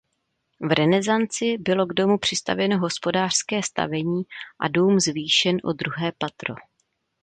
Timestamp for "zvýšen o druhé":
4.99-6.11